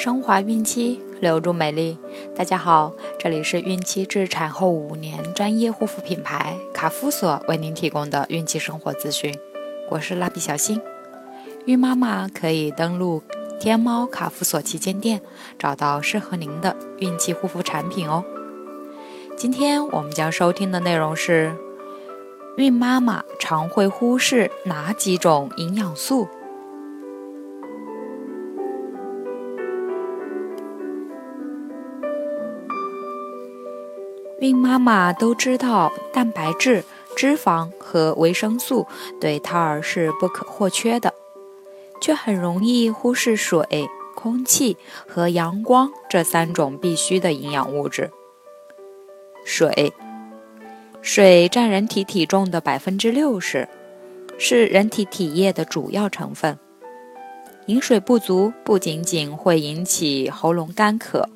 [0.00, 1.98] 升华孕期，留住美丽。
[2.34, 9.38] 大家好，这里是孕期至产后五年专业护肤品牌卡夫索为您提供的孕期生活资讯。
[9.90, 10.80] 我是蜡笔小新，
[11.66, 13.22] 孕妈妈可以登录
[13.60, 15.20] 天猫卡夫索旗舰店，
[15.58, 18.24] 找到适合您的孕期护肤产品哦。
[19.36, 21.54] 今天我们将收听的内容是：
[22.56, 26.26] 孕妈妈常会忽视哪几种营养素？
[34.40, 36.82] 孕妈妈都知道蛋白质、
[37.14, 38.86] 脂肪和维生素
[39.20, 41.12] 对胎儿是不可或缺的，
[42.00, 48.10] 却很容易忽视水、空气和阳光这三种必须的营养物质。
[49.44, 49.92] 水，
[51.02, 53.68] 水占人体体重的百分之六十，
[54.38, 56.58] 是人体体液的主要成分。
[57.66, 61.28] 饮水不足不仅仅会引起喉咙干渴。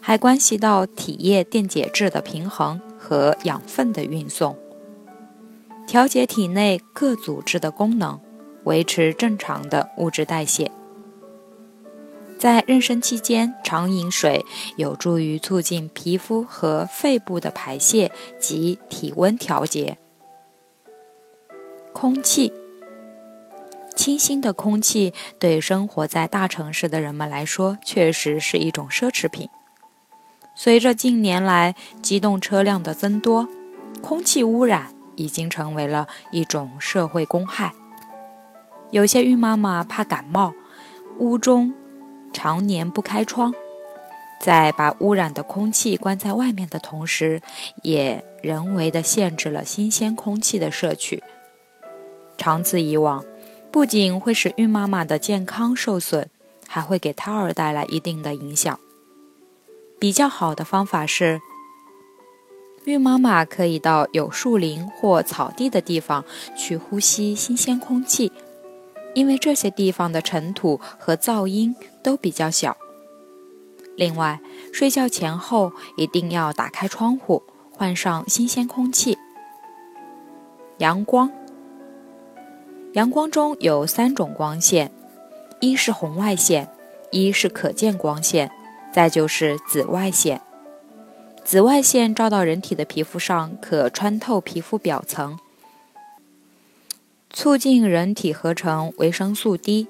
[0.00, 4.56] 还关系到体液电解质的平衡和养分的运送，
[5.86, 8.18] 调节体内各组织的功能，
[8.64, 10.70] 维持正常的物质代谢。
[12.38, 14.44] 在妊娠期间，常饮水
[14.76, 19.98] 有助于促进皮肤和肺部的排泄及体温调节。
[21.92, 22.50] 空气，
[23.94, 29.50] 清新的空气对生活在大城市的人们来说，确实是一种奢侈品。
[30.62, 33.48] 随着近年来机动车辆的增多，
[34.02, 37.72] 空气污染已经成为了一种社会公害。
[38.90, 40.52] 有些孕妈妈怕感冒，
[41.16, 41.72] 屋中
[42.30, 43.54] 常年不开窗，
[44.38, 47.40] 在把污染的空气关在外面的同时，
[47.82, 51.22] 也人为的限制了新鲜空气的摄取。
[52.36, 53.24] 长此以往，
[53.70, 56.28] 不仅会使孕妈妈的健康受损，
[56.68, 58.78] 还会给胎儿带来一定的影响。
[60.00, 61.42] 比较好的方法是，
[62.84, 66.24] 孕妈妈可以到有树林或草地的地方
[66.56, 68.32] 去呼吸新鲜空气，
[69.14, 72.78] 因为这些地方的尘土和噪音都比较小。
[73.94, 74.40] 另外，
[74.72, 79.18] 睡觉前后一定要打开窗户，换上新鲜空气。
[80.78, 81.30] 阳光，
[82.94, 84.90] 阳光中有三种光线，
[85.60, 86.70] 一是红外线，
[87.10, 88.50] 一是可见光线。
[88.92, 90.40] 再就是紫外线，
[91.44, 95.38] 紫外线照到人体的皮肤上，可穿透皮肤表层，
[97.32, 99.86] 促进人体合成维生素 D，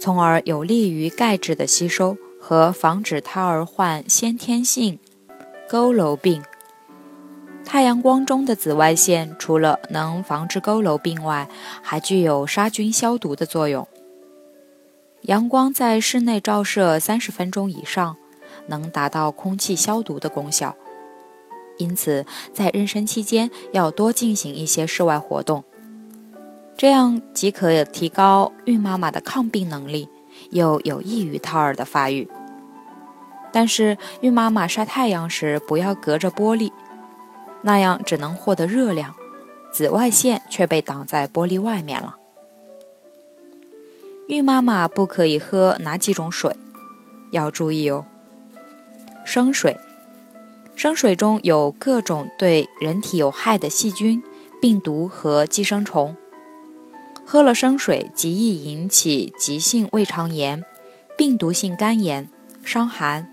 [0.00, 4.98] 从而有利于钙质的吸收和防止胎儿患先天性
[5.68, 6.42] 佝偻病。
[7.64, 11.48] 太阳光中的紫外线除了能防治佝偻病外，
[11.82, 13.86] 还具有杀菌消毒的作用。
[15.22, 18.16] 阳光在室内照射三十分钟以上。
[18.72, 20.74] 能达到空气消毒的功效，
[21.76, 22.24] 因此
[22.54, 25.62] 在妊娠期间要多进行一些室外活动，
[26.74, 30.08] 这样既可提高孕妈妈的抗病能力，
[30.52, 32.26] 又有益于胎儿的发育。
[33.52, 36.72] 但是孕妈妈晒太阳时不要隔着玻璃，
[37.60, 39.14] 那样只能获得热量，
[39.70, 42.16] 紫外线却被挡在玻璃外面了。
[44.28, 46.56] 孕妈妈不可以喝哪几种水？
[47.32, 48.06] 要注意哦。
[49.24, 49.78] 生水，
[50.74, 54.22] 生水中有各种对人体有害的细菌、
[54.60, 56.16] 病毒和寄生虫。
[57.24, 60.64] 喝了生水极易引起急性胃肠炎、
[61.16, 62.28] 病毒性肝炎、
[62.64, 63.30] 伤寒、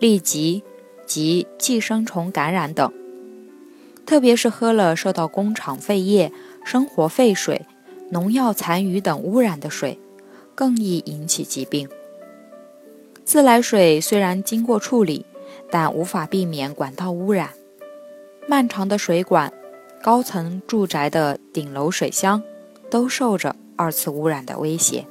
[0.00, 0.62] 痢疾
[1.06, 2.92] 及寄生虫感染等。
[4.04, 6.30] 特别是喝了受到工厂废液、
[6.64, 7.64] 生活废水、
[8.10, 9.98] 农药残余等污染的水，
[10.54, 11.88] 更易引起疾病。
[13.24, 15.24] 自来水虽然经过处理，
[15.70, 17.50] 但无法避免管道污染。
[18.46, 19.52] 漫长的水管、
[20.02, 22.42] 高层住宅的顶楼水箱，
[22.90, 25.06] 都受着二次污染的威胁。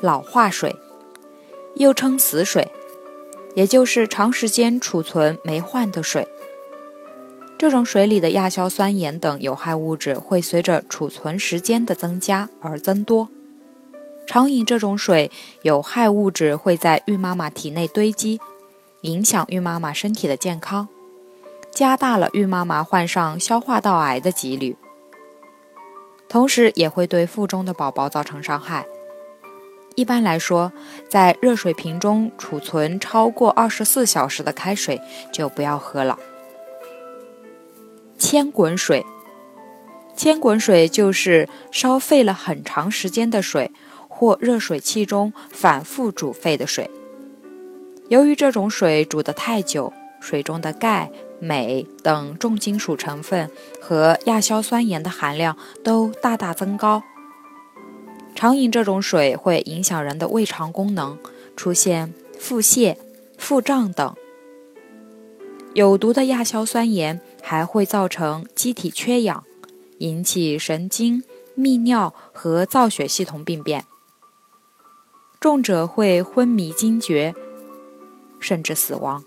[0.00, 0.74] 老化水，
[1.76, 2.72] 又称死水，
[3.54, 6.26] 也就是长时间储存没换的水。
[7.58, 13.28] 这种水里的亚硝酸盐等有害物质会随着储存时间的增加而增多。
[14.32, 15.30] 常饮这种水，
[15.60, 18.40] 有害物质会在孕妈妈体内堆积，
[19.02, 20.88] 影响孕妈妈身体的健康，
[21.70, 24.74] 加大了孕妈妈患上消化道癌的几率，
[26.30, 28.86] 同时也会对腹中的宝宝造成伤害。
[29.96, 30.72] 一般来说，
[31.10, 34.98] 在热水瓶中储存超过二十四小时的开水
[35.30, 36.18] 就不要喝了。
[38.16, 39.04] 千滚水，
[40.16, 43.70] 千滚水就是烧沸了很长时间的水。
[44.14, 46.90] 或热水器中反复煮沸的水。
[48.08, 51.10] 由于这种水煮得太久，水中的钙、
[51.40, 53.50] 镁等重金属成分
[53.80, 57.02] 和亚硝酸盐的含量都大大增高。
[58.34, 61.18] 常饮这种水会影响人的胃肠功能，
[61.56, 62.96] 出现腹泻、
[63.38, 64.14] 腹胀等。
[65.74, 69.42] 有毒的亚硝酸盐还会造成机体缺氧，
[69.98, 71.24] 引起神经、
[71.56, 73.84] 泌尿和造血系统病变，
[75.42, 77.34] 重者会昏迷惊厥，
[78.38, 79.24] 甚至死亡。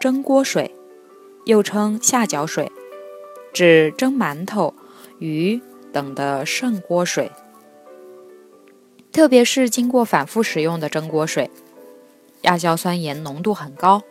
[0.00, 0.74] 蒸锅水，
[1.44, 2.72] 又称下脚水，
[3.52, 4.72] 指蒸馒头、
[5.18, 5.60] 鱼
[5.92, 7.30] 等的剩锅水，
[9.12, 11.50] 特别是经过反复使用的蒸锅水，
[12.42, 14.02] 亚硝酸盐浓度很高。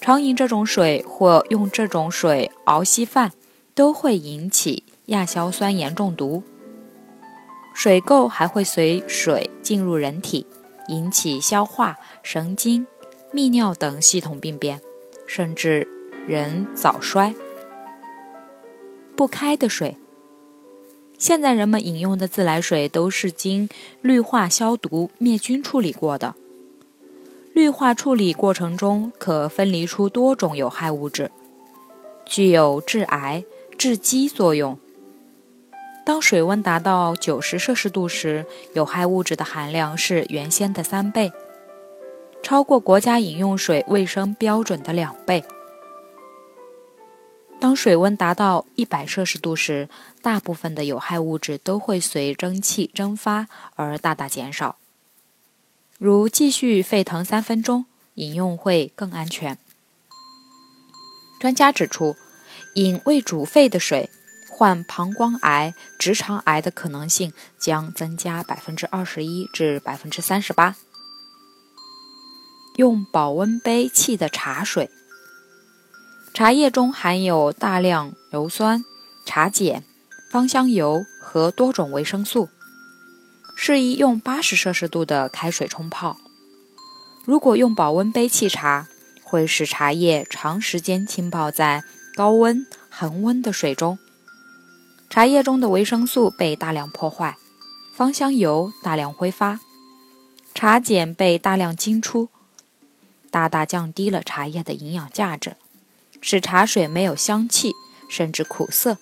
[0.00, 3.32] 常饮这种水或用这种水熬稀饭，
[3.74, 6.42] 都会引起亚硝酸盐中毒。
[7.74, 10.46] 水垢还会随水进入人体，
[10.88, 12.86] 引起消化、神经、
[13.32, 14.80] 泌尿等系统病变，
[15.26, 15.86] 甚至
[16.26, 17.34] 人早衰。
[19.16, 19.96] 不开的水，
[21.18, 23.68] 现在人们饮用的自来水都是经
[24.00, 26.34] 氯化消毒、灭菌处理过的。
[27.52, 31.30] 氯化处理过程中可分离出多种有害物质，
[32.24, 33.44] 具有致癌、
[33.76, 34.78] 致畸作用。
[36.04, 41.32] 当水温达到九十摄氏度时，有害物质的含量是原先的三倍，
[42.42, 45.42] 超过国家饮用水卫生标准的两倍。
[47.58, 49.88] 当水温达到一百摄氏度时，
[50.20, 54.76] 大部分的有害物质都会随蒸汽蒸发而大大减少。
[55.96, 59.56] 如继续沸腾三分钟，饮用会更安全。
[61.40, 62.14] 专家指出，
[62.74, 64.10] 饮未煮沸的水，
[64.56, 70.76] 患膀胱癌、直肠癌的可能性将增加百分之二十一至百分之三十八。
[72.76, 74.88] 用保温杯沏的茶水，
[76.32, 78.84] 茶叶中含有大量油酸、
[79.26, 79.82] 茶碱、
[80.30, 82.48] 芳香油和多种维生素。
[83.56, 86.16] 适宜用八十摄氏度的开水冲泡。
[87.24, 88.86] 如果用保温杯沏茶，
[89.24, 91.82] 会使茶叶长时间浸泡在
[92.14, 93.98] 高温恒温的水中，
[95.14, 97.36] 茶叶中的维生素被大量破坏，
[97.94, 99.60] 芳香油大量挥发，
[100.56, 102.30] 茶碱被大量浸出，
[103.30, 105.54] 大大降低了茶叶的营养价值，
[106.20, 107.72] 使茶水没有香气，
[108.08, 108.98] 甚至苦涩。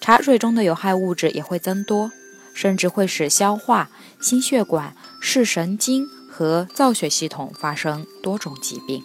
[0.00, 2.10] 茶水中的有害物质也会增多。
[2.52, 9.04] 甚至会使消化、心血管、视神经和造血系统发生多种疾病。